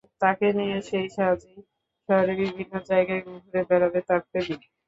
তাকে 0.21 0.47
নিয়ে 0.57 0.77
সেই 0.87 1.07
সাজেই 1.15 1.59
শহরের 2.09 2.37
বিভিন্ন 2.41 2.73
জায়গায় 2.89 3.21
ঘুরে 3.27 3.61
বেড়াবে 3.69 3.99
তার 4.07 4.21
প্রেমিক। 4.27 4.61